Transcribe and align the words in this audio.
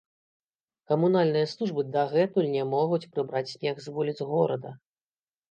Камунальныя 0.91 1.49
службы 1.51 1.81
дагэтуль 1.97 2.49
не 2.55 2.63
могуць 2.73 3.01
прыбраць 3.13 3.45
снег 3.55 3.75
з 3.87 3.95
вуліц 3.99 4.17
горада. 4.33 4.75